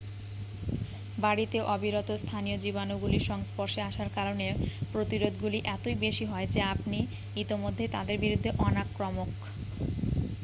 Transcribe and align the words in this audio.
বাড়িতে 1.17 1.57
অবিরত 1.73 2.09
স্থানীয় 2.21 2.57
জীবাণুগুলির 2.59 3.27
সংস্পর্শের 3.29 3.87
আসার 3.89 4.09
কারণে 4.17 4.47
প্রতিরোধগুলি 4.93 5.59
এতই 5.67 5.95
বেশি 6.05 6.25
হয় 6.25 6.47
যে 6.49 6.61
আপনি 6.73 6.99
ইতিমধ্যেই 7.35 7.93
তাদের 7.95 8.17
বিরুদ্ধে 8.19 8.49
অনাক্রমক 8.61 9.31